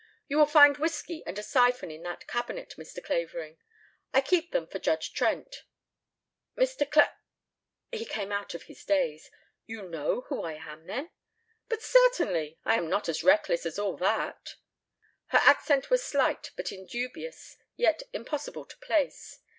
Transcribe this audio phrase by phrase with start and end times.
[0.27, 3.03] "You will find whiskey and a syphon in that cabinet, Mr.
[3.03, 3.59] Clavering.
[4.11, 5.57] I keep them for Judge Trent."
[6.57, 6.89] "Mr.
[6.89, 7.15] Cla"
[7.91, 9.29] He came out of his daze.
[9.67, 11.11] "You know who I am then?"
[11.69, 12.57] "But certainly.
[12.65, 14.55] I am not as reckless as all that."
[15.27, 19.37] Her accent was slight but indubious, yet impossible to place.